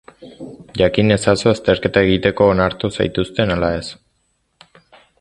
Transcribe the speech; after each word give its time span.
Jakin 0.81 1.11
ezazu 1.15 1.51
azterketa 1.51 2.03
egiteko 2.07 2.49
onartu 2.57 2.93
zaituzten 2.99 3.57
ala 3.59 3.73
ez. 3.83 3.87